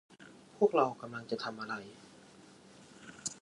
[0.57, 1.75] พวกเรากำลังจะทำอะไร